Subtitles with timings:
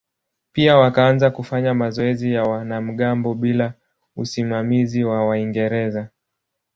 [0.51, 3.73] Pia wakaanza kufanya mazoezi ya wanamgambo bila
[4.15, 6.09] usimamizi wa Waingereza.